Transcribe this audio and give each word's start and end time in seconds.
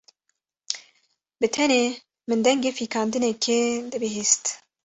Bi 1.39 1.47
tenê 1.55 1.83
min 2.27 2.39
dengê 2.45 2.71
fîkandinekê 2.79 3.59
dibihîst. 3.91 4.43